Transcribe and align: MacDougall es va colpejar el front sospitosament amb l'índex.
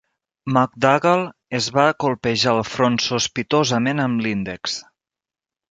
MacDougall 0.55 1.21
es 1.59 1.67
va 1.77 1.85
colpejar 2.05 2.57
el 2.59 2.65
front 2.71 2.99
sospitosament 3.11 4.07
amb 4.09 4.27
l'índex. 4.27 4.81